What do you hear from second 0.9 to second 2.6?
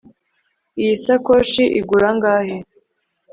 sakoshi igura angahe